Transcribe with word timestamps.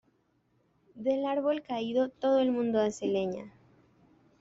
Del 0.95 1.27
árbol 1.27 1.61
caído 1.61 2.09
todo 2.09 2.39
el 2.39 2.51
mundo 2.51 2.79
hace 2.81 3.05
leña 3.05 3.53